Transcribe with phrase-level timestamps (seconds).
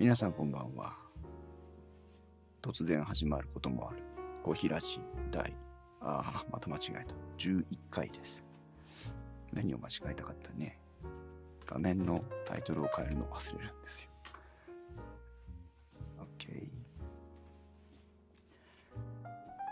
[0.00, 0.96] 皆さんこんばんは。
[2.62, 4.02] 突然始まることもある。
[4.42, 5.54] 小平寺第、
[6.00, 7.14] ああ、また間違えた。
[7.36, 8.42] 11回です。
[9.52, 10.78] 何を間違えたかったね。
[11.66, 14.08] 画面のタイトルを変えるの忘れるんですよ。
[16.18, 16.70] OK。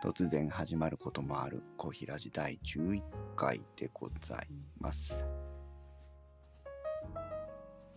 [0.03, 3.03] 突然始まることもある小平寺第11
[3.35, 4.49] 回でござい
[4.79, 5.25] ます。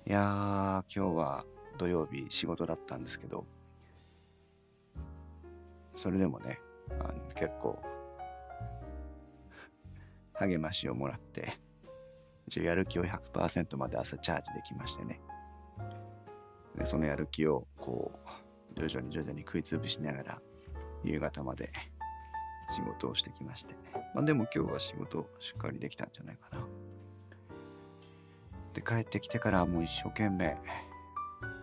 [0.08, 1.46] いやー、今日は
[1.82, 3.44] 土曜日仕事だったんですけど、
[5.96, 6.60] それでもね、
[7.00, 7.82] あの結構、
[10.34, 11.58] 励ましをもらって、
[12.46, 15.22] 一応やる気を100%まで朝チャージできましてね。
[16.78, 18.12] で、そのやる気をこ
[18.76, 20.42] う、徐々に徐々に食いつぶしながら、
[21.04, 21.72] 夕方まで
[22.76, 23.74] 仕事をしてきまして。
[24.14, 26.64] まあでも今日は仕事しっかりできたんじゃないかな。
[28.76, 30.56] で、帰ってきてからもう一生懸命、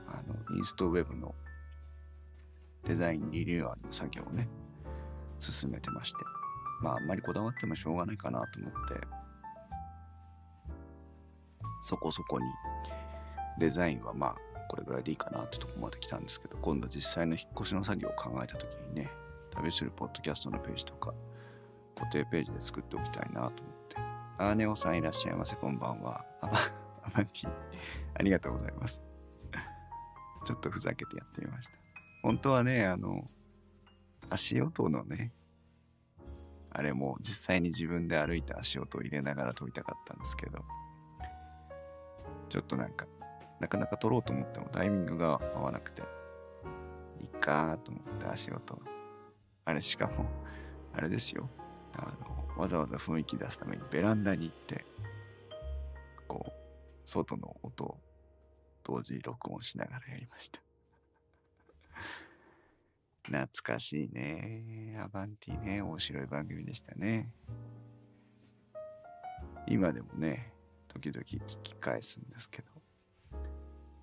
[0.08, 1.34] あの、インストウェブの
[2.84, 4.48] デザインリニューアルの作業をね、
[5.40, 6.18] 進めてまして。
[6.80, 9.06] まあ、あんまりこだわってもしょうがないかなと思って、
[11.82, 12.46] そこそこに
[13.58, 14.36] デザインはまあ、
[14.68, 19.10] これぐらいでいいかなってとこまで来たんですけど、今度実際の引っ越しの作業を考えた時にね、
[19.50, 21.12] 旅するポッドキャストのページとか、
[21.96, 23.52] 固定ページで作っておきたいなと思っ
[23.88, 23.96] て。
[24.38, 26.24] あーネオさんいらっしゃいませ、こんばんは。
[26.40, 26.52] アマ
[27.02, 27.48] アマンティ、
[28.14, 29.07] ありがとうございます。
[30.48, 31.74] ちょっとふざけてやってみました。
[32.22, 33.28] 本当はね、あの、
[34.30, 35.34] 足音のね、
[36.70, 40.64] あれも実際に自分で歩いた足音を入れながら撮りたかったんですけど、
[42.48, 43.06] ちょっとなんか、
[43.60, 46.00] なかなか撮ろうと思ってもタイミングが合わなくて、
[47.20, 48.80] いいかと思って足音。
[49.66, 50.24] あれしかも、
[50.94, 51.50] あれですよ。
[51.92, 52.10] あ
[52.56, 54.86] の、わざわざ雰囲気出すためにベランダに行って、
[56.26, 56.52] こう、
[57.04, 58.07] 外の音を
[58.88, 60.60] 同時録音しながらやりました。
[63.24, 64.98] 懐かしいね。
[65.04, 65.82] アバンティね。
[65.82, 67.30] 面白い番組でしたね。
[69.66, 70.54] 今でもね、
[70.88, 72.68] 時々聞き返すんですけど、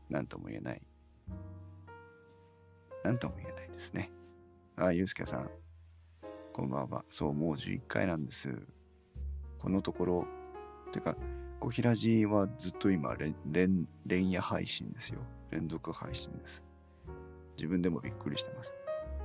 [0.07, 0.81] なんとも言えない。
[3.03, 4.12] なんとも言えないですね。
[4.75, 5.50] あ、ゆうすけさん。
[6.53, 7.03] こんばんは。
[7.09, 8.56] そう、もう11回なんです。
[9.57, 10.28] このところ、
[10.91, 11.18] てか、
[11.65, 15.19] 小平寺はずっと今連、連、連夜配信ですよ。
[15.49, 16.63] 連続配信です。
[17.57, 18.75] 自分でもびっくりしてます。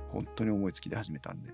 [0.09, 1.53] 本当に思いつきで始めたんで。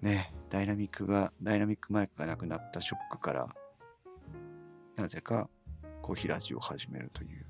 [0.00, 3.52] ねダイナミックが、ダイナミックマイクがなくなったショックから、
[4.94, 5.50] なぜか
[6.00, 7.46] 小平寺を始めるという。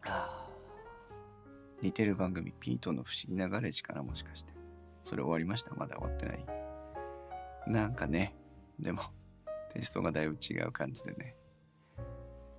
[1.82, 4.54] 似てる番組、ピートの不思議なガレージかな、もしかして。
[5.02, 5.74] それ終わりました？
[5.74, 6.63] まだ終わってない？
[7.66, 8.36] なんかね、
[8.78, 9.02] でも、
[9.72, 11.34] テストがだいぶ違う感じでね、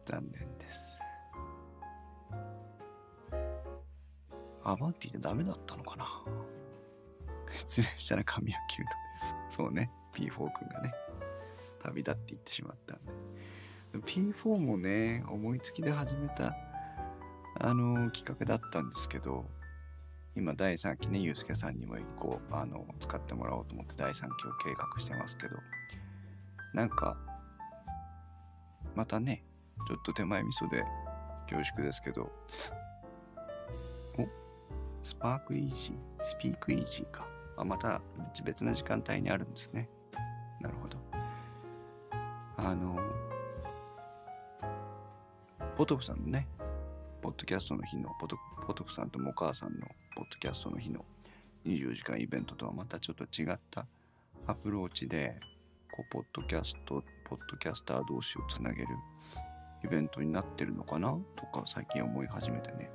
[0.05, 0.97] 残念です。
[4.63, 6.07] アバンティでダメだったのかな？
[7.51, 8.91] 失礼したら神谷キュート
[9.45, 9.57] です。
[9.57, 10.91] そうね、P4 君がね、
[11.83, 13.11] 旅立っていってしまったんで。
[13.99, 16.55] P4 もね、思いつきで始めた、
[17.59, 19.45] あの企画だったんですけど、
[20.37, 25.55] 今第3期ね、ゆうすけさんにも一個、あの、使ってもらおうと思って第3期を計画してますけど、
[26.73, 27.15] なんか、
[28.95, 29.45] またね、
[29.87, 30.83] ちょっと手前味噌で
[31.49, 32.29] 恐縮ですけど、
[34.17, 34.27] お
[35.01, 37.25] スパークイージー、スピークイージーか。
[37.55, 38.01] あ、また
[38.43, 39.89] 別な時間帯にあるんですね。
[40.59, 40.97] なるほど。
[42.57, 42.99] あの、
[45.77, 46.47] ポトフさんのね、
[47.25, 48.37] ポッドキャストの日のポト、
[48.67, 51.03] ポトフさんともお母さんのポッドキャストの日の
[51.65, 53.87] 24時間イベントとはまたちょっと違った
[54.45, 55.35] アプローチで、
[55.91, 58.89] こう、ポッドキャスト、ポッドキャスター同士をつなげる
[59.83, 61.17] イベントになってるのかな？
[61.35, 62.91] とか最近思い始めてね。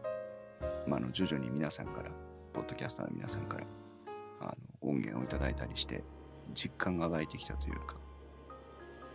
[0.86, 2.12] まあ、あの徐々に皆さんから、
[2.52, 3.66] ポッドキャスターの皆さんから
[4.42, 6.04] あの音源をいただいたりして、
[6.54, 7.96] 実感が湧いてきたというか、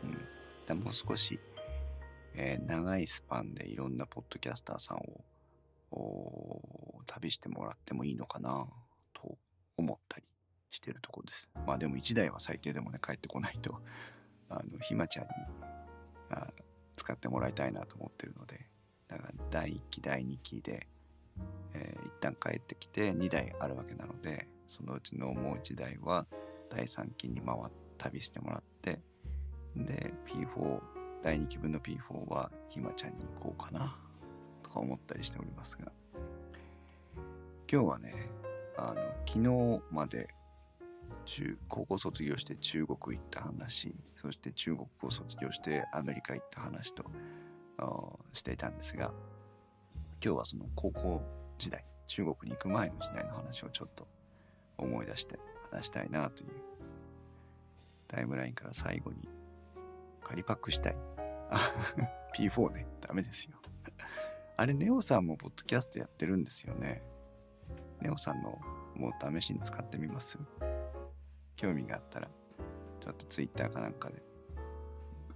[0.03, 0.17] うん、
[0.67, 1.39] だもう少し、
[2.35, 4.97] えー長いスパンでいろんなポッドキャスターさん
[5.95, 8.67] を旅してもらってもいいのかな
[9.13, 9.37] と
[9.77, 10.25] 思ったり
[10.69, 11.49] してるところです。
[11.65, 13.81] まあでも1台は最低でもね帰ってこないと
[14.49, 15.29] あのひまちゃんに
[16.31, 16.47] あ
[16.95, 18.67] 使ってもらいたいなと思ってるので
[19.07, 20.88] だから第1期第2期で、
[21.73, 26.25] えー一旦帰ってきて2台あるわけなのでそのうちのもう1台は
[26.69, 28.99] 第3期に回って旅してもらって
[29.75, 30.79] で P4
[31.25, 31.98] 第2期分の P4
[32.30, 33.98] はひまちゃんに行こうかな
[34.62, 35.92] とか思ったりしておりますが。
[37.68, 38.13] 今日はね
[38.77, 40.27] あの昨日まで
[41.25, 47.04] 中高校卒業して中国行った話そして中国を卒業してアメリカ行った話と
[48.33, 49.12] していたんですが
[50.24, 51.24] 今日はその高校
[51.57, 54.07] 時代中国に行く前の時代の話をちょっと
[54.77, 55.39] 思い出して
[55.72, 56.50] 話したいなという
[58.07, 59.27] タイムラインから最後に
[60.24, 60.95] 仮パックしたい
[62.38, 62.88] P4 ね。
[63.01, 63.57] ダメですよ。
[64.57, 67.03] あれネオさんもポッドキャストやってるんですよね。
[68.01, 68.57] ネオさんの
[68.95, 70.38] もう試しに使ってみます？
[71.56, 72.27] 興味があったら
[73.01, 74.24] ちょっと Twitter かなんかで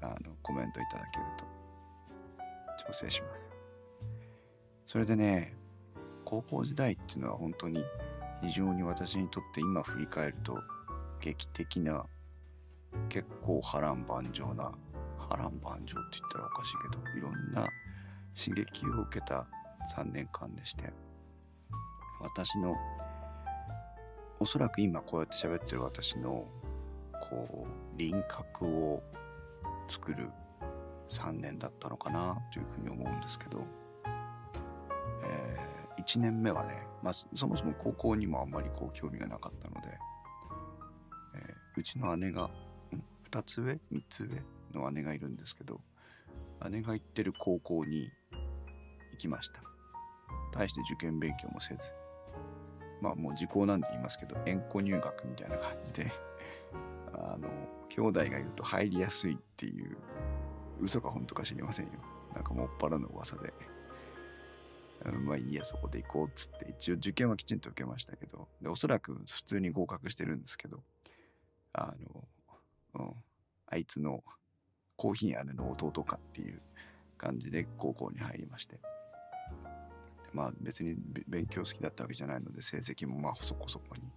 [0.01, 1.45] あのコメントいただけると
[2.87, 3.49] 調整します。
[4.85, 5.53] それでね
[6.25, 7.83] 高校時代っていうのは本当に
[8.41, 10.59] 非常に私にとって今振り返ると
[11.19, 12.05] 劇的な
[13.09, 14.71] 結構波乱万丈な
[15.29, 17.67] 波乱万丈って言ったらおかしいけどいろんな
[18.35, 19.47] 刺激を受けた
[19.95, 20.91] 3年間でして。
[22.19, 22.75] 私の
[24.39, 26.47] おそらく今こうやって喋ってる私の
[27.29, 29.03] こう輪郭を
[29.87, 30.29] 作る
[31.09, 33.65] 3年だったのかなというふうに思うんですけど、
[35.23, 39.97] えー、1年目はね、まあ、そもそも高校にもあんまりこう興味がなかったので、
[41.35, 42.49] えー、うちの姉が
[43.31, 44.41] 2つ上？3つ上？
[44.73, 45.81] の姉がいるんですけど
[46.69, 48.09] 姉が行ってる高校に
[49.11, 49.61] 行きました
[50.51, 51.91] 大して受験勉強もせず
[53.01, 56.11] まあもう時効なんで言いますけど、縁故入学みたいな感じで、
[57.13, 57.47] あの、
[57.89, 59.97] 兄弟がいると入りやすいっていう、
[60.81, 61.91] 嘘か本当か知りませんよ。
[62.33, 63.53] なんかもっぱらの噂で。
[65.23, 70.83] まあいいや、そこで行こうっつって、一応受験はきちんと受けましたけど、でおそらく普通に合格してるんですけど、
[71.71, 72.27] あの、
[72.95, 73.13] うん、
[73.67, 74.23] あいつの
[74.99, 76.61] コーヒー姉の弟かっていう
[77.17, 78.79] 感じで高校に入りまして。
[80.33, 80.95] まあ別に
[81.27, 84.11] 勉強好きだったわけじゃないので成績もまあそこそこに。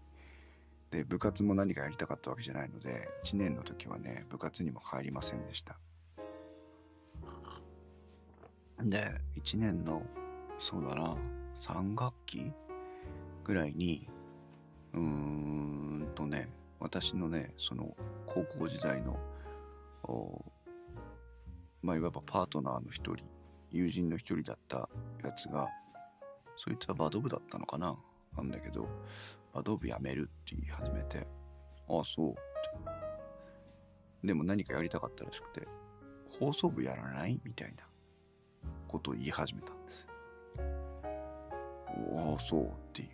[0.90, 5.78] で部活も何かやりたかったわけじゃないので1年の時はね部活にも入りませんでした。
[8.82, 10.02] で1年の
[10.58, 11.16] そうだな
[11.60, 12.52] 3学期
[13.44, 14.08] ぐらいに
[14.92, 16.48] うーんとね
[16.80, 17.96] 私のねその
[18.26, 19.16] 高校時代の
[21.82, 23.24] まあいわばパートナーの一人
[23.70, 24.88] 友人の一人だった
[25.22, 25.68] やつが
[26.56, 27.96] そいつはバド部だったのかな？
[28.36, 28.88] なんだけど、
[29.52, 31.26] バド部やめるって言い始めて、
[31.88, 32.40] ああ、そうって。
[34.26, 35.66] でも何かやりたかったらしくて、
[36.38, 37.40] 放送部やらない？
[37.44, 37.84] みたいな
[38.86, 40.06] ことを言い始めたんです。
[40.66, 43.08] ああ、そうっていう。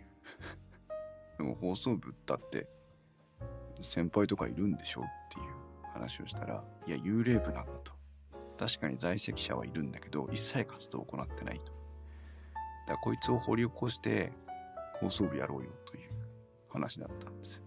[1.39, 2.67] でも放送部だって
[3.81, 5.01] 先輩とかいるんでしょ？
[5.01, 5.45] っていう
[5.93, 7.93] 話をしたら、いや、幽霊部なんだと。
[8.59, 11.65] 確かに在籍者はいるんだけど、一切活動を行ってないと。
[11.65, 11.73] だか
[12.87, 14.33] らこいつを掘り起こして
[14.99, 16.09] 放送部やろうよという
[16.67, 17.63] 話だったんですよ。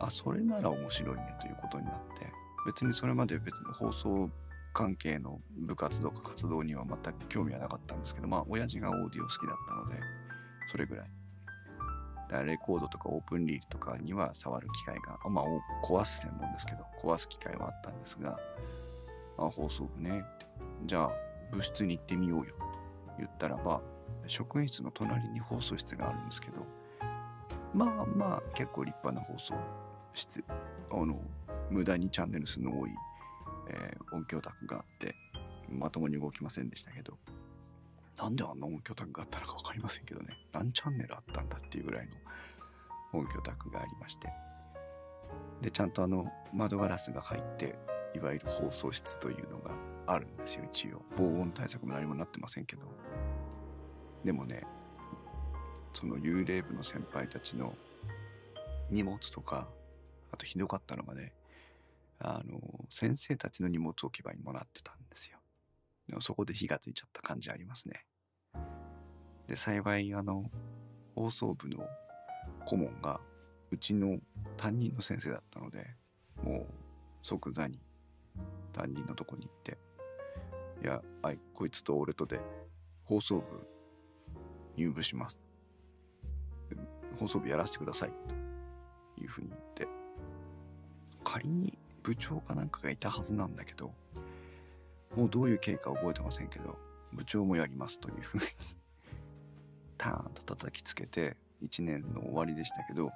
[0.00, 2.26] あ、それなら面白いねということになって、
[2.66, 4.28] 別にそれまで別に放送
[4.74, 10.00] 関係の部活動か活動には全く興味はなかったんですけど、まあ親父がオーディオ好きだったので、
[10.66, 11.10] それぐらい。
[12.28, 15.44] だレコードとかオープンリールとかには触る機会が、まあ
[15.86, 18.36] 壊す専門ですけど、壊す機会はあったんですが、
[19.38, 20.24] あ、放送部ね。
[20.84, 21.10] じゃあ
[21.52, 22.46] 部室に行ってみようよ。
[22.46, 23.80] と言ったらば
[24.26, 26.66] 職員室の隣に放送室があるんですけど。
[27.74, 29.54] まあまあ結構立派な放送
[30.12, 30.44] 室。
[30.90, 31.20] あの
[31.70, 32.90] 無駄にチャンネル数の多い、
[33.70, 35.14] えー、音響卓があって
[35.68, 37.18] まともに動きませんでしたけど。
[38.16, 40.28] なんであんな音響卓があったのか分かりませんけどね。
[40.52, 42.12] 何チャンネルあったんだっていうぐらいの
[43.12, 44.28] 音響卓がありまして。
[45.60, 47.78] でちゃんとあの窓ガラスが入って
[48.16, 51.02] いわゆる放送室というのがあるんですよ一応。
[51.16, 52.82] 防音対策も何もなってませんけど。
[54.24, 54.62] でもね
[55.92, 57.74] その幽霊部の先輩たちの
[58.90, 59.68] 荷物とか
[60.30, 61.32] あとひどかったのがね
[62.18, 65.38] あの先生たちの荷物置き場にもなってたんですよ。
[66.08, 68.04] でもそこで火がついちゃった感じありますね。
[69.48, 70.44] で幸いあの
[71.14, 71.86] 放送部の
[72.64, 73.20] 顧問が
[73.70, 74.18] うちの
[74.56, 75.94] 担任の先生だったので
[76.42, 76.66] もう
[77.22, 77.80] 即座に
[78.76, 79.78] 担任のとこに行って
[80.82, 82.40] いや、はい、こいつと俺とで
[83.04, 83.44] 放送部
[84.76, 85.40] 入部します。
[87.18, 88.10] 放送部やらせてください。
[89.16, 89.88] というふうに言って、
[91.24, 93.94] 仮に部長かなんかがいたはずなんだけど、
[95.16, 96.76] もうどういう経過覚えてませんけど、
[97.12, 98.44] 部長もやりますというふうに
[99.96, 103.10] ターンと叩きつけて1年の終わりでしたけど、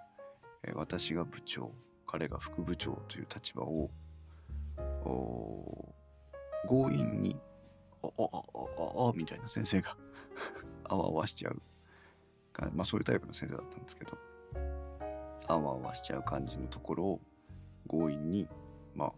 [0.75, 1.71] 私が部長、
[2.07, 3.91] 彼が副部長という立場を
[5.05, 7.37] 強引に
[8.03, 9.97] あ、あ、あ、あ、あ、みたいな先生が
[10.85, 11.63] あわあわしちゃう。
[12.75, 14.19] まあそういうタイプの先生だったんですけど、
[15.49, 17.21] あわあわしちゃう感じのところを
[17.89, 18.49] 強引に
[18.95, 19.13] まあ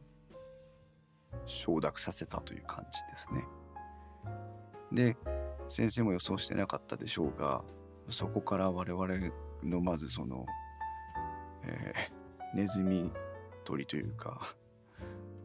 [1.47, 3.47] 承諾させたという感じですね。
[4.93, 5.17] で
[5.69, 7.65] 先生も予想してなかったでしょうが
[8.09, 9.15] そこから我々
[9.63, 10.45] のまずその、
[11.65, 13.11] えー、ネズミ
[13.65, 14.55] 取りというか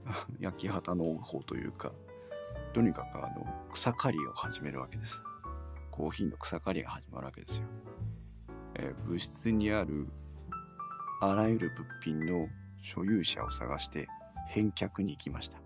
[0.40, 1.92] 焼き畑の方というか
[2.74, 5.22] とにかくあの草刈りを始めるわけです。
[5.98, 7.64] コーヒーの草刈りが始まるわけですよ、
[8.76, 10.08] えー、物質にある
[11.22, 12.48] あらゆる物品の
[12.84, 14.08] 所有者を探して
[14.48, 15.58] 返却に行きました、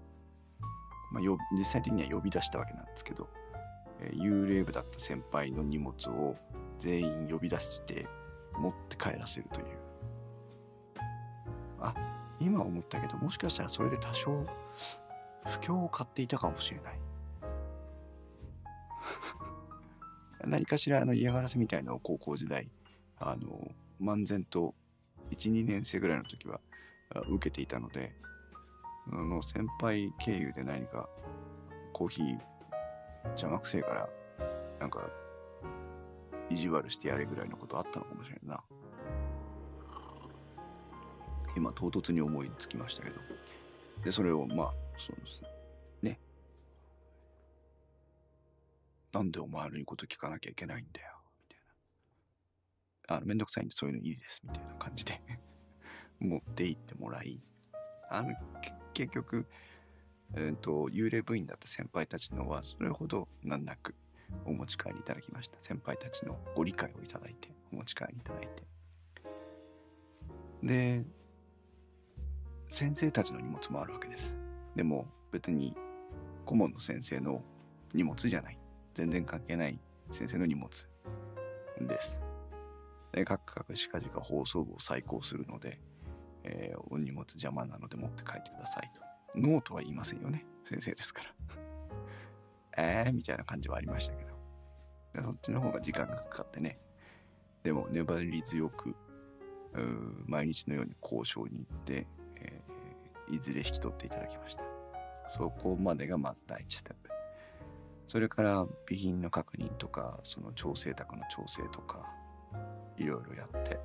[1.11, 3.29] まあ、実際的には呼び出したわけなんですけど、
[3.99, 6.37] えー、幽霊部だった先輩の荷物を
[6.79, 8.07] 全員呼び出して
[8.57, 9.65] 持って帰らせるという。
[11.81, 11.93] あ
[12.41, 14.45] 今思ったけどもしかしたらそれで多少
[15.45, 16.99] 不況を買っていたかもしれない。
[20.45, 22.69] 何かしらの嫌がらせみたいな高校時代
[23.19, 23.71] あの
[24.01, 24.73] 漫然と
[25.31, 26.59] 12年生ぐらいの時は
[27.27, 28.15] 受けていたので
[29.11, 31.09] あの先輩経由で何か
[31.93, 32.39] コーヒー
[33.29, 34.09] 邪魔くせえから
[34.79, 35.09] なんか
[36.49, 38.63] 意地悪してやれぐらいのことあったのかもしれんな。
[41.55, 43.15] 今唐突に思いつきましたけど。
[44.03, 45.43] でそれをまあそうです
[46.01, 46.19] ね。
[49.13, 51.07] なんでお前の言うこと聞かなきゃいけないんだよ
[51.39, 51.59] みたい
[53.09, 53.17] な。
[53.17, 55.21] あのめんどくさいんでそういうのいいですみたいな感じで
[56.19, 57.43] 持って行ってもらい。
[58.09, 58.35] あの
[58.93, 59.47] 結局、
[60.35, 63.95] えーと、幽霊部員だった先輩たちのはそれほど難なく
[64.43, 65.57] お持ち帰りいただきました。
[65.61, 68.63] 先輩たちのご理解をいただいてお持ち帰りいただいて。
[70.63, 71.05] で
[72.71, 74.33] 先生たちの荷物もあるわけです。
[74.77, 75.75] でも別に
[76.45, 77.41] 顧問の先生の
[77.93, 78.57] 荷物じゃない。
[78.93, 79.77] 全然関係ない
[80.09, 80.69] 先生の荷物
[81.81, 82.17] です。
[83.11, 85.81] でカクカクしかじか放送部を再考するので、
[86.45, 89.01] えー、お荷物邪魔なので持って帰ってくださいと。
[89.37, 90.45] ノーとは言いませんよね。
[90.63, 91.35] 先生ですから。
[93.05, 94.31] えーみたいな感じはありましたけど。
[95.21, 96.79] そっちの方が時間がかかってね。
[97.63, 98.95] でも粘り強く
[100.25, 102.07] 毎日のように交渉に行って、
[103.31, 104.63] いずれ引き取っていただきました。
[105.29, 107.09] そこまでがまず第一ステップ。
[108.07, 108.55] それから
[108.87, 112.05] 備品の確認とかその調整卓の調整とか
[112.97, 113.79] いろいろやって、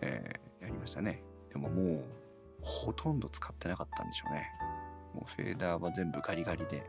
[0.00, 1.22] えー、やりましたね。
[1.50, 2.04] でももう
[2.62, 4.48] ほとんど使ってなかったんでしょうね。
[5.14, 6.82] もうフェーダーは全部ガリガリで。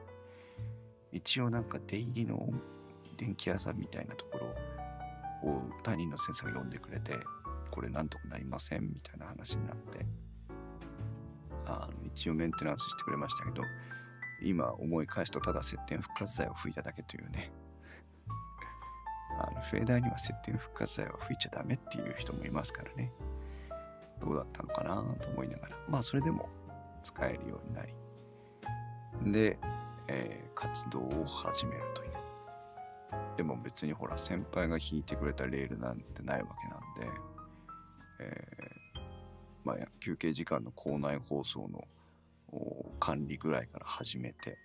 [1.12, 2.48] 一応なんか出入りの
[3.18, 4.38] 電気屋さんみたいなとこ
[5.44, 7.14] ろを担任の先生が呼んでくれて
[7.72, 10.06] これなんとかなりませんみたいな話になって。
[11.70, 13.64] あの一応メンテナンスしてくれましたけど
[14.42, 17.52] 今思い返すとただ接点復活剤を吹いただけというね。
[19.42, 23.12] あのフェーダーには接点復活剤は吹いちゃダメっていう人もいますからね。
[24.20, 25.78] どうだったのかなと思いながら。
[25.88, 26.50] まあそれでも
[27.04, 27.94] 使えるようになり。
[29.32, 29.58] で、
[30.08, 32.10] えー、活動を始めるという。
[33.38, 37.20] でも別にほら先輩が引いてくれたレールなんてないわけなんで、
[38.20, 38.69] え、
[40.00, 41.88] 休憩時間の校内放送の
[43.00, 44.58] 管理ぐらいから始めて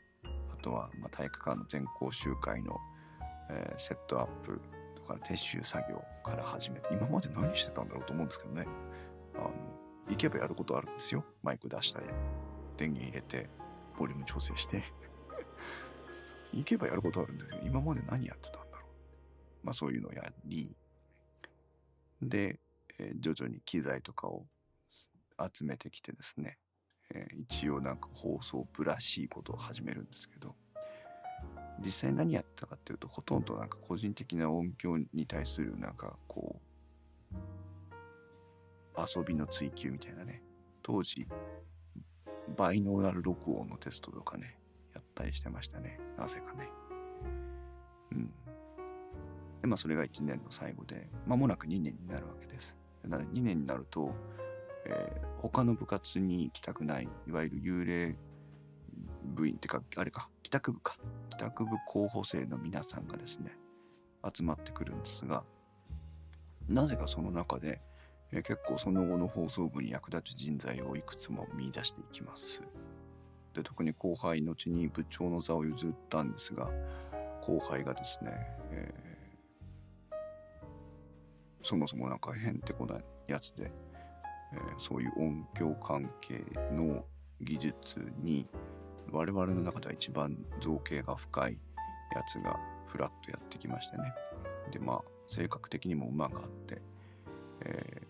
[0.50, 2.78] あとはま体育館の全校集会の、
[3.50, 4.60] えー、セットアップ
[4.96, 8.66] とか撤収作業から始めて今まで何してたんだろうと思うんですけどね。
[9.34, 9.52] あの
[10.08, 11.24] 行けばやることあるんですよ。
[11.42, 12.06] マイク出したり
[12.76, 13.48] 電源入れて
[13.98, 14.82] ボリューム調整して。
[16.52, 19.66] 行けばやることあるんですけど今まで何やってたんだろう。
[19.66, 20.74] まあそういうのをやり。
[22.22, 22.60] で、
[22.98, 24.46] えー、徐々に機材とかを
[25.54, 26.58] 集めてきてですね、
[27.14, 30.54] えー、一応なんか放送部らしいことを始めるんですけど
[31.84, 36.60] 実際何やったかっていうとほとんどなんか個人的な音響に対するなんかこ
[37.32, 37.34] う
[38.96, 40.42] 遊びの追求みたいなね
[40.82, 41.26] 当時
[42.56, 44.58] バイノーラル録音のテストとかね
[44.94, 46.68] やったりしてましたねなぜかね。
[48.12, 48.30] うん。
[49.60, 52.76] でまあそれが1年の最後で間もなく2年になるわけです。
[53.08, 54.14] だ2年になると、
[54.86, 58.16] えー、他の部活に行きたくないいわゆる幽霊
[59.24, 60.96] 部員ってかあれか帰宅部か
[61.30, 63.56] 帰宅部候補生の皆さんがですね
[64.34, 65.42] 集まってくるんですが
[66.68, 67.80] なぜかその中で
[68.32, 72.60] え結構その後の放送部に役立つ人材をいくつも見出していきます。
[73.54, 76.68] で特に後輩後に部長の座を譲ったんですが
[77.40, 78.32] 後輩がですね、
[78.72, 80.14] えー、
[81.62, 83.70] そもそもなんかへんてこないやつで、
[84.54, 86.42] えー、そういう音響関係
[86.73, 87.04] の
[87.40, 88.46] 技術に
[89.11, 91.61] 我々の中では一番造形が深い
[92.14, 94.04] やつがフラッとやってきましてね
[94.73, 96.82] でまあ性格的にも馬があって、
[97.64, 98.02] え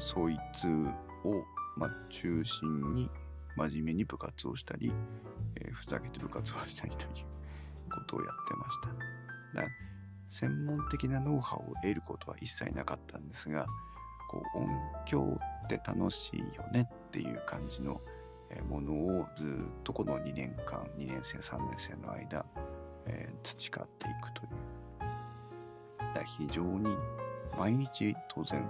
[0.00, 1.42] そいつを、
[1.76, 3.10] まあ、中心に
[3.56, 4.92] 真面目に部活をしたり、
[5.56, 9.18] えー、ふざけて部活をしたりということをやってました。
[10.30, 13.66] 専門的なノウハウを得ることは一切なかったんですが
[14.28, 14.68] こう音
[15.06, 18.00] 響って楽しいよねっていう感じの
[18.68, 22.44] ものをずっとこの2年間2年生3年生の間、
[23.06, 24.48] えー、培っていくという。
[26.14, 26.96] だ非常に
[27.58, 28.66] 毎日当然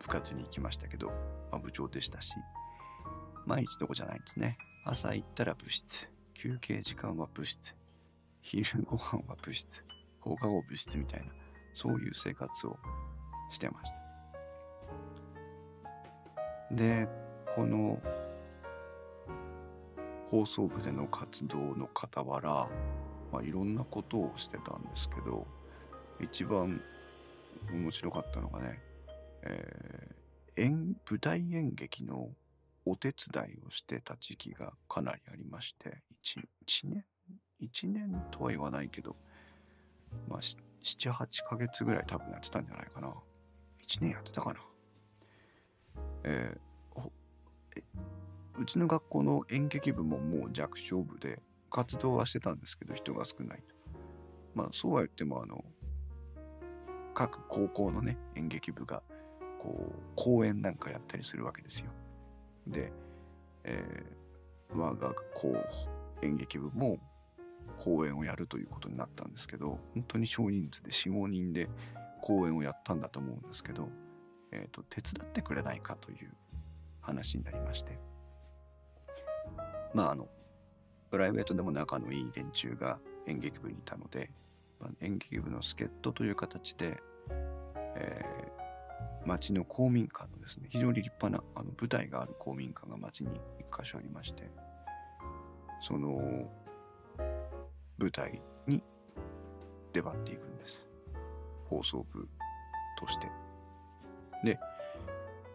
[0.00, 1.08] 部活に行きましたけど、
[1.50, 2.34] まあ、部長でしたし
[3.46, 4.58] 毎日どこじゃないんですね。
[4.84, 6.08] 朝行ったら部室。
[6.34, 7.74] 休憩時間は部室。
[8.42, 9.84] 昼ご飯は部室。
[10.20, 11.26] 放課後部室みたいな
[11.74, 12.76] そういう生活を
[13.50, 14.07] してました。
[16.70, 17.08] で
[17.54, 18.00] この
[20.30, 22.68] 放送部での活動の傍ら、
[23.32, 25.46] まあ、いろんなことをしてたんですけど
[26.20, 26.80] 一番
[27.72, 28.80] 面白かったのがね、
[29.42, 32.28] えー、演舞台演劇の
[32.84, 37.04] お手伝いをしてた時期がかなりありまして 1, 1年
[37.62, 39.16] 1年とは言わないけど
[40.28, 40.40] まあ
[40.82, 43.12] 78ヶ月ぐらい多分やってたんじゃないかな。
[43.86, 44.60] 1年やってたかな。
[46.24, 47.10] えー、
[48.58, 53.74] うちの学校の演劇部ももう弱小部で活動はしてたんですけど人が少ないと。
[54.54, 55.64] まあそうは言ってもあの
[57.14, 59.02] 各高校のね演劇部が
[59.60, 61.90] こう公演なんかやったりするわけですよ。
[62.66, 62.92] で、
[63.64, 65.56] えー、我が校
[66.22, 66.98] 演劇部も
[67.76, 71.68] 公演をやるということになったんですけど本当に少人数で45人で
[72.22, 73.88] 公演をやったんだと思うんですけど、
[74.52, 76.30] えーと手伝ってくれないかという
[77.00, 77.98] 話になりまして。
[79.94, 80.28] まああの
[81.10, 84.30] プライベートでも仲のいい連中が演劇部にいたので、
[84.80, 87.00] まあ、演劇部の助っ人という形で、
[87.96, 93.30] えー、町の公民館のですね非常に立派なあの舞台がある公民館が町に
[93.70, 94.50] 1箇所ありまして
[95.80, 96.50] その
[97.98, 98.82] 舞台に
[99.94, 100.86] 出張っていくんです
[101.68, 102.28] 放送部
[102.98, 103.28] として
[104.44, 104.58] で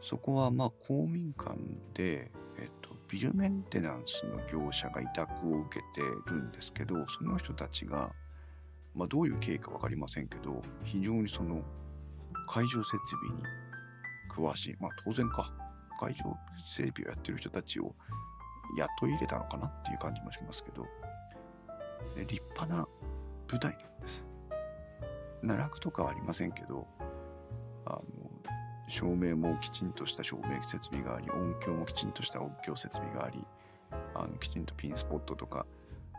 [0.02, 1.58] そこはまあ公民館
[1.94, 8.12] でえっと、ビルメンテナンスの業者が委託を受けてるんですけどその人たちが、
[8.96, 11.62] まあ、どういう経緯か分かりませんけど非常にその
[12.48, 13.44] 会場設備に
[14.32, 15.52] 詳しいまあ当然か
[16.00, 16.36] 会場
[16.76, 17.96] 整備をやってる人たちを
[18.78, 20.86] 雇い入れたのかなっていう感じもしますけど
[22.16, 22.88] で立派な
[23.50, 24.26] 舞台なんです。
[25.42, 26.88] 奈落とかはありませんけど
[27.86, 28.02] あの
[28.88, 33.46] 照明もきちんとした照明設備があり音響もきちんとした音響設備があり
[34.14, 35.66] あのきちんとピンスポットとか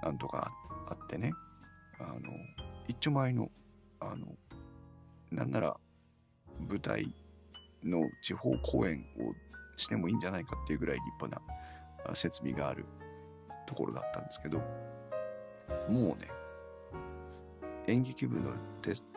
[0.03, 0.53] なんとか
[0.89, 1.33] あってね。
[1.99, 2.33] あの
[2.89, 3.51] 一丁前の
[4.01, 4.27] あの
[5.31, 5.77] なんなら
[6.69, 7.15] 舞台
[7.83, 9.33] の地方公演を
[9.77, 11.43] してもいいんじゃないかっていうぐらい立派
[12.09, 12.85] な設備がある
[13.67, 14.59] ところだったんですけど
[15.89, 16.29] もうね
[17.87, 18.53] 演劇部の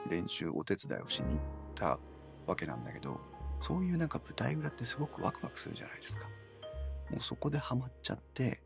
[0.10, 1.39] 練習お手伝いをしに行っ
[1.75, 1.99] た
[2.45, 3.19] わけなんだけど
[3.62, 6.28] そういうなんか舞台裏ってすごくワクワクするじゃないですか。
[7.10, 8.62] もうそこでハマっちゃって、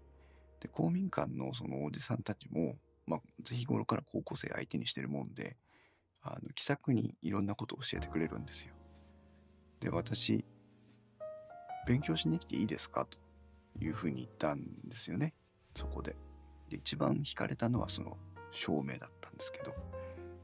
[0.59, 2.75] で、公民館のそのおじさんたちも、
[3.07, 5.57] まあ、日頃から高校生相手にしてるもんで、
[6.21, 8.73] あの、気さくにいろんなことを教えてくれるんですよ。
[9.79, 10.45] で、私、
[11.87, 13.17] 勉強しに来ていいですかと
[13.83, 15.33] いうふうに言ったんですよね。
[15.75, 16.15] そこで。
[16.69, 18.17] で、一番惹かれたのはその
[18.51, 19.73] 照明だったんですけど、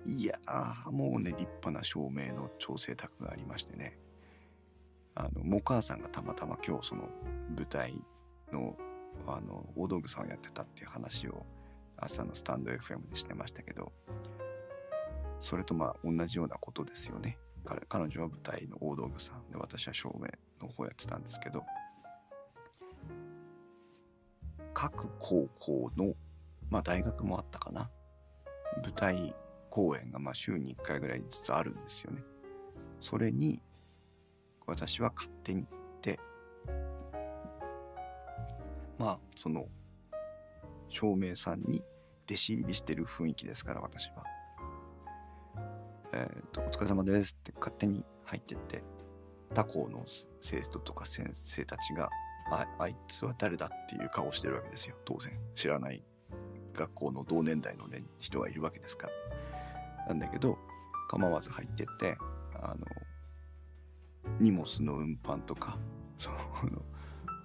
[0.06, 4.00] いやー、もうね、立派な照明の調整卓がありましてね。
[5.20, 7.10] あのも母さんがたまたま今日その
[7.56, 7.94] 舞台
[8.54, 8.78] の
[9.26, 11.44] あの大道具さんをやってたっていう話を
[11.98, 13.92] 朝のスタンド FM でしてましたけど
[15.40, 17.38] それとまあ同じようなことですよね。
[17.66, 20.28] 彼彼女は舞台の大道具さんで私は照明
[20.62, 21.64] の方やってたんですけど
[24.74, 26.14] 各高校の
[26.70, 27.90] まあ大学もあったかな。
[28.84, 29.34] 舞台
[29.72, 32.22] 公演がまあ週に1回ぐらいずつあるんですよね。
[33.02, 33.62] それに
[34.68, 36.20] 私は勝手に行って
[39.00, 39.66] まあその
[40.90, 41.84] 照明さんに
[42.26, 44.24] 弟子入りしてる雰囲気ですから私は。
[46.14, 48.84] えっ、ー、と「お疲れ様です」って勝手に入ってって
[49.54, 50.06] 他校の
[50.42, 52.10] 生徒とか先生たちが
[52.52, 54.96] ああいつは誰だっていう顔してるわけですよ。
[55.06, 55.32] 当然。
[55.56, 56.04] 知らない
[56.74, 60.08] 学校の同年代の、ね、人がいるわけですから。
[60.08, 60.58] なんだけど
[61.10, 62.18] 構わず入ってって
[62.62, 62.86] あの
[64.40, 65.78] 荷物の運搬とか
[66.18, 66.38] その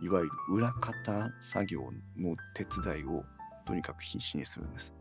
[0.01, 1.81] いわゆる裏方作業
[2.17, 3.25] の手伝いを
[3.65, 4.93] とにかく必死にするんです。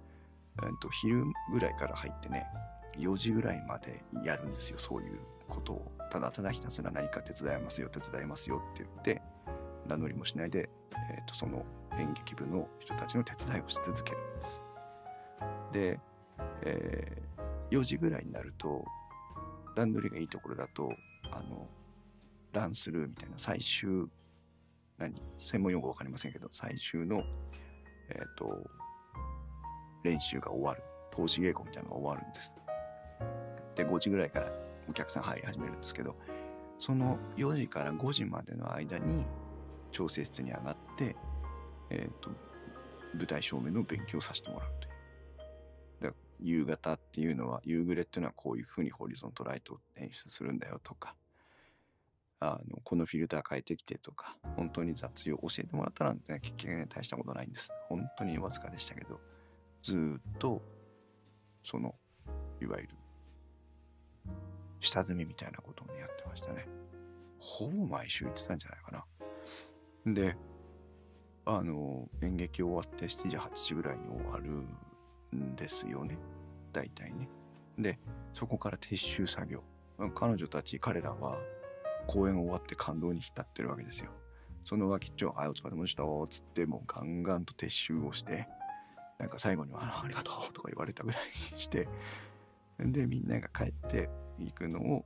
[0.62, 2.46] えー、と昼ぐらいから入ってね
[2.98, 5.92] 4時ぐらいまでやるんですよそういうことを。
[6.12, 9.22] ただただひたすら何か手伝いますよ手伝いますよって言って
[9.88, 10.70] 名乗りもしないで、
[11.14, 11.66] えーと、その
[11.98, 14.62] 演劇部の人たちの手伝いをし続けるんです。
[15.72, 16.00] で、
[16.64, 18.86] えー、4時ぐらいになると
[19.76, 20.92] 段取りがいいところだと
[21.32, 21.68] あの
[22.52, 24.08] ランスルーみたいな最終
[24.98, 25.14] 何？
[25.40, 27.24] 専門用語分かりませんけど最終の
[28.10, 28.70] えっ、ー、と
[30.04, 32.56] 練習が終わる投資稽古みたいなのが終わるんです。
[33.76, 34.52] で5時ぐらいから
[34.90, 36.16] お客さん入り始めるんですけど
[36.80, 39.26] その4時から5時までの間に
[39.92, 41.16] 調整室に上がって、
[41.90, 42.32] えーと、
[43.14, 44.92] 舞台照明の勉強させてもらうという。
[46.44, 51.16] 夕方っていうのは夕暮れっていうのはこういうふうにホリゾントライトを演出するんだよとか
[52.44, 57.72] あのこのフィルター変えてきてとか本当に雑用教えてもらったら、ね、結局ね大したことないんです。
[57.88, 59.20] 本当にわずかでしたけど
[59.84, 60.60] ずっと
[61.64, 61.94] その
[62.60, 62.90] いわゆる
[64.80, 66.68] 下積みみたいなことをねやってましたね。
[67.38, 69.06] ほぼ毎週行ってたんじゃないか
[70.06, 70.14] な。
[70.14, 70.36] で
[71.46, 74.50] あの演劇終わって7時8時ぐらいに終わる
[75.38, 76.18] んですよね。
[76.74, 77.30] 大体ね。
[77.78, 78.00] で
[78.34, 79.64] そこから撤収作業。
[80.16, 81.38] 彼女たち彼らは
[82.08, 84.12] 公演終わって感動に浸ってるわけですよ。
[84.64, 88.48] その脇っちょ「はいお疲れ様でした」つってもうガンガンと撤収をして
[89.18, 91.90] なんか最後には「ありがとう」とか言われたぐらいにして
[92.78, 94.10] でみんなが帰って
[94.40, 95.06] いくのを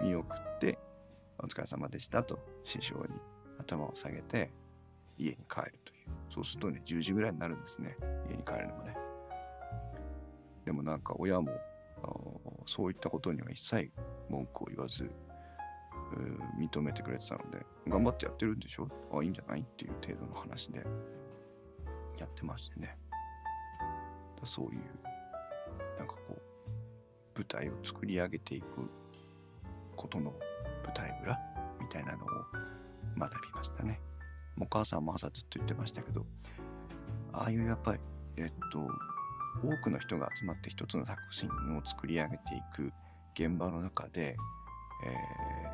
[0.00, 0.78] 見送って
[1.38, 3.20] 「お疲れ様でした」と師匠に
[3.58, 4.52] 頭を下げて
[5.18, 6.08] 家に帰るという。
[6.30, 7.96] そうするとね10時ぐらいになるんですね。
[8.28, 8.96] 家に帰るのもね。
[10.64, 11.52] でもなんか親も
[12.66, 13.90] そういったことには一切
[14.28, 15.10] 文句を言わず
[16.58, 18.88] 認めてくれてたので頑張ってやってるんでしょ？
[19.12, 19.60] あいいんじゃない？
[19.60, 20.84] っていう程度の話で
[22.18, 22.96] やってましてね。
[24.44, 24.80] そういう
[25.98, 26.40] なんかこう
[27.36, 28.90] 舞台を作り上げていく
[29.96, 30.32] ことの
[30.84, 31.38] 舞台裏？
[31.80, 32.28] みたいなのを
[33.18, 34.00] 学びましたね。
[34.60, 36.26] お母さんも朝ずっと言ってましたけど
[37.32, 38.00] ああいうやっぱり
[38.36, 38.80] えっと
[39.66, 42.92] 多くの人が集まって一つの作品を作り上げていく
[43.34, 44.36] 現場の中で、
[45.04, 45.71] えー、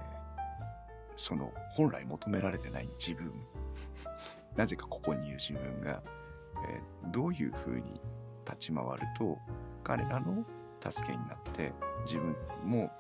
[1.19, 3.33] その本来求められてない自分
[4.57, 6.03] なぜかここにいる自分が、
[6.67, 8.01] えー、どういうふうに
[8.47, 9.39] 立ち回ると
[9.83, 10.47] 彼らの
[10.81, 11.73] 助けになって
[12.07, 12.91] 自分も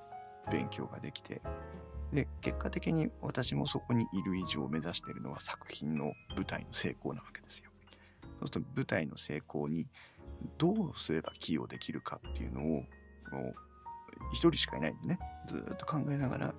[0.50, 1.40] 勉強ができて
[2.12, 7.70] で結果的に私もそこにいる以上目指しているのは作品の舞台の成功なわけですよ。
[8.40, 9.88] そうすると舞台の成功に
[10.56, 13.54] どうすれば寄与できるかっていうのをもう
[14.32, 16.54] 一人しかいないんでねずっと考えながら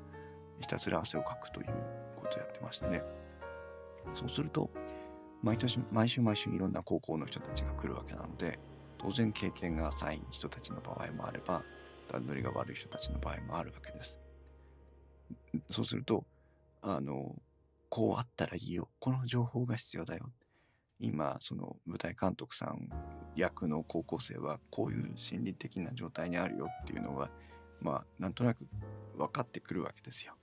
[0.59, 1.67] ひたすら汗をかくという
[2.15, 3.03] ことをやってましたね。
[4.15, 4.69] そうすると
[5.41, 8.59] 毎年毎週毎週いろんな高校の人たちが来るわけなので
[8.97, 11.63] 当然経験が浅い人たちの場合もあれば
[12.11, 14.19] 段取りが悪い人たちの場合もあるわけです。
[15.69, 16.25] そうすると
[16.81, 17.35] あの
[17.89, 20.29] こうあったらいいよこの情報が必要だよ
[20.99, 22.89] 今その舞台監督さん
[23.35, 27.29] 役の高校生はこういう心理的な状態にあるよっていうのは
[27.81, 28.67] まあなんとなく
[29.17, 30.33] 分かってくるわけですよ。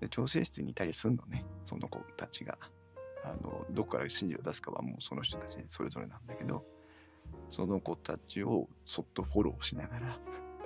[0.00, 2.58] で調整室にいたりすんのねその子たちが。
[3.22, 6.64] あのどこから指示を出すかはもうその人たちそれぞれなんだけど
[7.50, 10.18] その子たちをそっとフォローしながら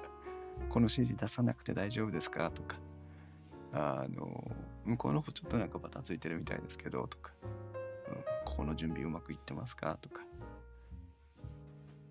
[0.70, 2.50] この指示出さなくて大丈夫ですか？
[2.52, 2.78] とか
[3.72, 9.98] あの向こうの子ちょっとなんかバタついてるみたいですけどとか、うん、ここの準備うまくいってますか？
[10.00, 10.20] とか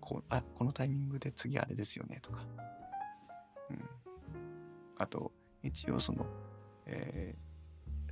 [0.00, 2.18] こあこのタイミングで次あれですよね？
[2.20, 2.44] とか、
[3.70, 3.88] うん、
[4.98, 5.32] あと
[5.62, 6.26] 一応その、
[6.86, 7.34] え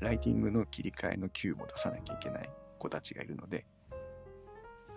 [0.00, 3.66] ー、ライティングの切り替えの Q も出さなきゃいけない子たちがいるので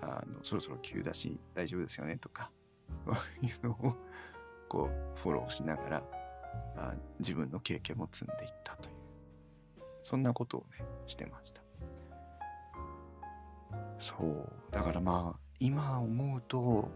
[0.02, 2.52] あのそろそろ急だし大丈夫ですよねとか
[3.42, 3.96] いうのを
[4.68, 6.04] こうフォローしながら
[6.78, 8.96] あ自分の経験も積んでいったという
[10.04, 11.62] そんなことをねしてました。
[13.98, 14.52] そう。
[14.72, 16.92] だからまあ今思うと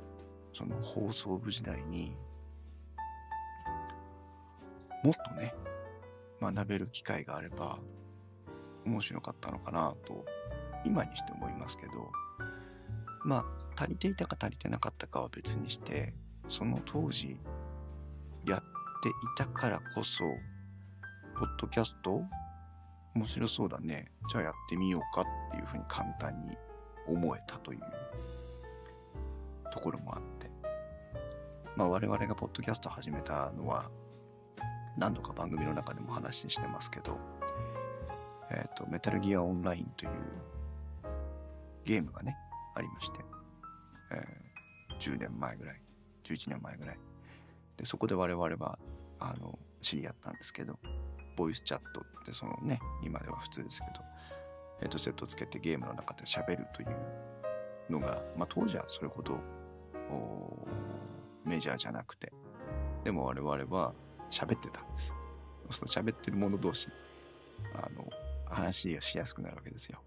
[0.54, 2.16] その放送部時代に
[5.04, 5.56] もっとね
[6.42, 7.80] 学べる機会があれば
[8.86, 10.26] 面白かったのかなと
[10.86, 11.92] 今にして思いますけど。
[13.24, 13.46] まあ
[13.84, 16.14] 足りていたか足りてなかったかは別にして
[16.50, 17.40] その当時
[18.46, 18.62] やっ
[19.02, 20.24] ていたからこそ
[21.38, 22.22] ポッドキャスト
[23.16, 24.12] 面白そうだね。
[24.30, 26.52] じゃあやってみようかっていうふうに簡単に
[27.08, 27.80] 思えたという
[29.72, 30.50] ところもあって。
[31.76, 33.90] まあ我々がポッドキャスト始めたのは
[34.98, 37.18] 何度か番組の中でも話してますけど
[38.52, 40.12] えっ、ー、とメタルギアオンラインという
[41.86, 42.36] ゲームがね
[42.76, 43.20] ありまして、
[44.12, 45.82] えー、10年前ぐらい
[46.24, 47.00] 11年前ぐらい。
[47.78, 48.78] でそこで我々は
[49.20, 50.78] あの知り合ったんですけど
[51.38, 54.04] ボイスチャットってそのね今では普通ですけど
[54.82, 59.40] ヘッドセットつけてゲームの中で喋るというのが、まあ、当時はそれほど
[61.46, 62.34] メジャーじゃなくて。
[63.04, 63.94] でも我々は
[64.32, 66.90] 喋ってたんですそうすると喋ってる者同士
[67.74, 68.10] あの
[68.50, 70.00] 話がしやすくなるわけですよ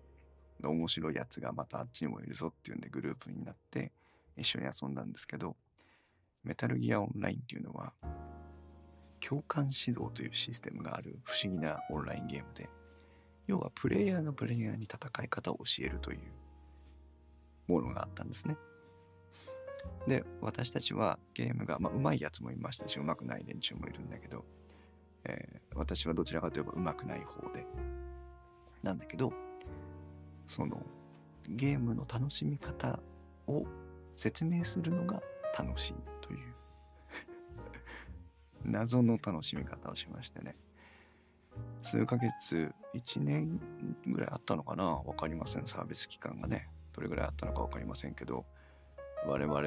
[0.63, 3.93] 面白いやつがまたあっちにもいるぞっていうんでグループになって
[4.37, 5.57] 一緒に遊んだんですけど
[6.45, 7.93] メタルギアオンラインっていうのは
[9.21, 12.69] 共感指導というシステムがある不思議なオンラインゲームで
[13.47, 16.19] 要はプレイヤーがプレイヤーに戦い方を教えるという
[17.69, 18.57] ものがあったんですね。
[20.07, 24.45] で私たちはゲームが、まあ、上手いやつもいましたし上手くない連中もいるんだけど、
[25.25, 27.67] えー、私はどちらかといえば上手くない方で
[28.83, 29.33] なんだけど
[30.49, 30.83] その
[31.49, 32.99] ゲームの楽しみ方
[33.47, 33.65] を
[34.17, 35.23] 説明するのが
[35.57, 36.55] 楽しいという
[38.65, 40.57] 謎の楽しみ方をしましてね。
[41.83, 43.61] 数ヶ月1年
[44.07, 45.03] ぐらいあったのかな？
[45.05, 45.67] 分かりません。
[45.67, 48.47] サービス期間がねどれぐらいあったのか分かりませんけど
[49.27, 49.63] 我々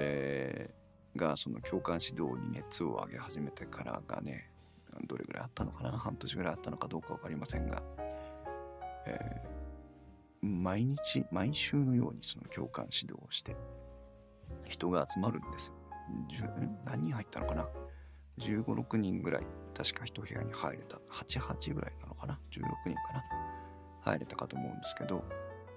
[1.15, 4.49] がその共感指導に熱を上げ始めてからがね
[5.07, 7.81] どれぐらいあったのかな半年ぐらいあったのかどうか分かりませんが、
[9.07, 13.55] えー、毎日毎週のようにその共感指導をして
[14.69, 15.73] 人が集まるんです。
[16.85, 17.67] 何人入ったのかな
[18.37, 19.43] ？15、6人ぐらい
[19.75, 20.97] 確か一部屋に入れた。
[21.09, 23.23] 8、8ぐらいなのかな？16人かな？
[24.01, 25.23] 入れたかと思うんですけど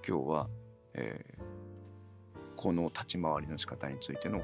[0.07, 0.49] 今日は、
[0.93, 1.43] えー、
[2.59, 4.39] この立ち回りの仕方についての、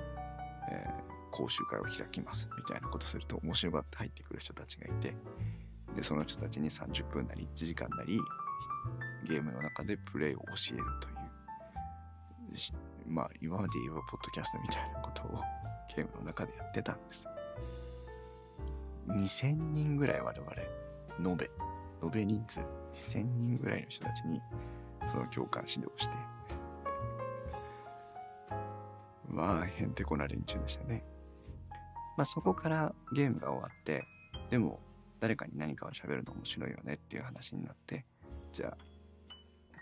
[0.70, 5.16] えー、講習会を開きますみたいなことすると面白がって入ってくる人たちがいて
[5.96, 8.20] でその人たちに30分なり1時間なり
[9.28, 11.14] ゲームの中でプレイを教えるという
[13.08, 15.40] まあ今まで言えばポッドキャストみたいなことを
[15.96, 17.26] ゲームの中でやってたんです。
[19.08, 20.52] 2000人ぐらい我々
[21.30, 21.50] 延べ
[22.02, 22.60] 延べ人数
[22.92, 24.40] 2000人ぐらいの人たちに
[25.10, 26.14] その共感指導して
[29.34, 31.04] まあへんてこな連中でしたね。
[32.16, 34.04] まあそこからゲームが終わって、
[34.48, 34.80] でも
[35.20, 38.04] 誰かに何かを喋るの面白いよねっていう話になって、
[38.52, 38.76] じゃあ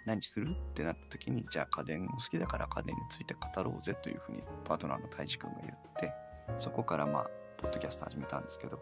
[0.07, 0.51] 何する？
[0.51, 6.15] ってなった時に、じゃあ家電好きだから家電について語ろうぜというふうにパートナーの太一くんが言って、
[6.59, 8.79] そこからまあ、ポッドキャスト始めたんですけど、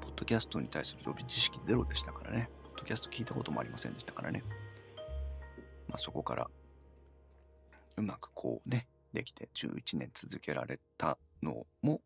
[0.00, 4.44] ポッドキャストに対する予備知識ゼロでしたからね、ポッドキャスト聞いたこともありませんでしたからね。
[5.88, 6.50] まあそこから
[7.96, 12.00] うまくこうね、できて11年続けられたのも、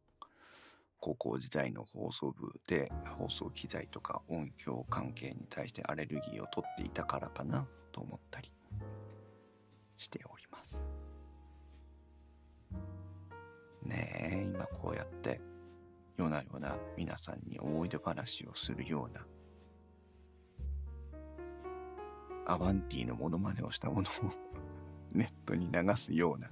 [1.00, 8.52] 高校時代の放送部で放送機材とか音響関係に対してアレルギーを取っていたからかなと思ったり
[9.96, 10.84] しております。
[13.82, 15.40] ねえ、今こうやって
[16.18, 19.26] 夜な夜な皆さんに思い出話をするような
[22.46, 24.12] アバンティのモノマネをしたものを
[25.12, 26.50] ネットに流すような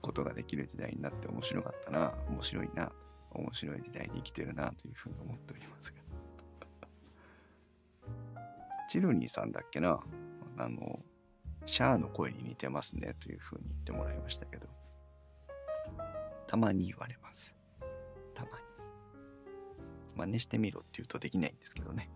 [0.00, 2.92] ことができる時代になって面白かったな面白いな
[3.30, 6.04] 面白い時代に生きてるなというふうに思っておりますが。
[8.88, 9.98] チルニーさんだっけな
[10.56, 11.00] あの
[11.66, 14.68] シャアの声に似てますねというふうに言ってもらいましたけど
[16.46, 17.54] たまに言われます。
[18.34, 18.64] たまに。
[20.14, 22.08] 真似してみろって言うとできないんですけどね。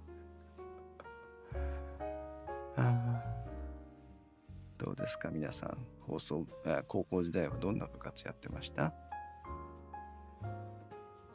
[4.78, 5.30] どうですか？
[5.30, 6.46] 皆さん放送
[6.86, 8.92] 高校時代はどんな部活やってました？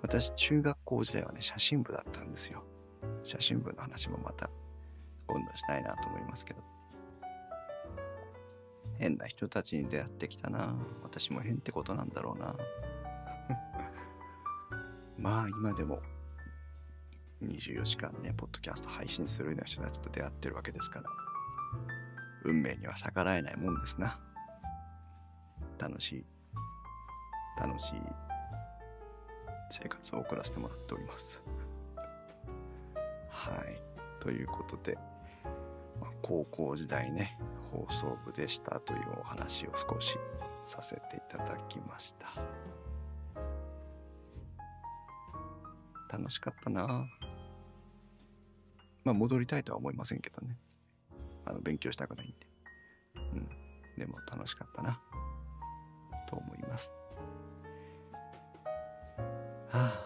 [0.01, 2.63] 私中学校時代はね写真部だったんですよ。
[3.23, 4.49] 写真部の話もまた
[5.27, 6.61] 今度したいなと思いますけど。
[8.99, 10.73] 変な人たちに出会ってきたな。
[11.03, 12.55] 私も変ってことなんだろうな。
[15.17, 16.01] まあ今でも
[17.41, 21.09] 24時間ねポッドキャスト配信するような人たちと出会ってるわけですから。
[22.43, 24.19] 運命には逆らえないもんですな。
[25.79, 26.25] 楽しい、
[27.59, 27.93] 楽しい
[29.69, 31.43] 生活を送らせてもらっております。
[33.29, 33.81] はい。
[34.19, 34.97] ということで、
[35.99, 37.37] まあ、高校時代ね、
[37.71, 40.17] 放送部でしたというお話を少し
[40.65, 42.27] させていただきました。
[46.15, 47.07] 楽しかったな
[49.03, 50.57] まあ戻りたいとは思いませんけどね。
[51.45, 52.47] あの勉強したくないんで。
[53.15, 53.49] うん。
[53.97, 54.99] でも楽しかったな。
[56.27, 56.91] と思います。
[59.69, 60.05] はあ。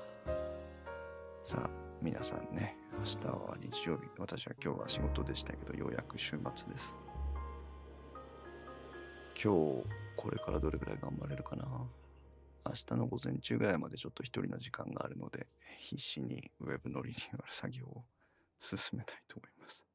[1.43, 1.69] さあ、
[2.01, 4.03] 皆さんね、明日は日曜日。
[4.17, 6.97] 私は今日は仕事でしたけど、ようやく週末です。
[9.41, 9.83] 今日、
[10.17, 11.65] これからどれぐらい頑張れるかな。
[12.65, 15.47] 明日の午前中ぐらいまでちょっと一人の時間があるので、
[15.79, 18.03] 必死にウェブのリニューアル作業を
[18.59, 19.86] 進めたいと思います。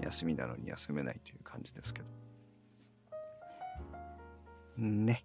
[0.00, 2.08] 休みなのに休めないという感じですけど。
[4.76, 5.24] ね。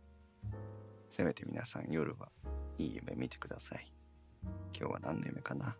[1.09, 2.29] せめて皆さん夜は
[2.77, 3.91] いい夢見てください。
[4.77, 5.75] 今日は何の夢かな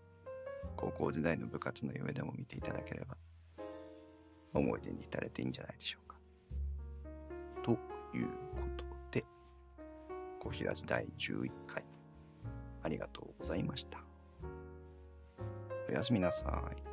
[0.76, 3.18] 高校時代の部活の夢でも見ていただければ
[4.54, 6.16] 思い出に至れていいんじゃないでしょうか。
[7.64, 7.72] と
[8.16, 9.26] いうことで、
[10.40, 11.84] 小平寺第11回
[12.84, 14.00] ありがとうございました。
[15.90, 16.93] おやすみなさい。